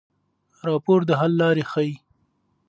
راپور 0.67 0.99
د 1.05 1.11
حل 1.19 1.31
لارې 1.41 1.63
ښيي. 1.71 1.93